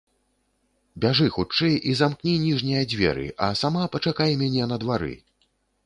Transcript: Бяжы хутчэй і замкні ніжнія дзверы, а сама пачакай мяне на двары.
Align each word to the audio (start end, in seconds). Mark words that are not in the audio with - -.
Бяжы 1.03 1.27
хутчэй 1.35 1.75
і 1.91 1.95
замкні 2.01 2.33
ніжнія 2.47 2.81
дзверы, 2.95 3.27
а 3.49 3.53
сама 3.63 3.83
пачакай 3.97 4.37
мяне 4.45 4.63
на 4.73 4.77
двары. 4.87 5.15